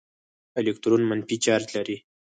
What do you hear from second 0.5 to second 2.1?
الکترون منفي چارج لري.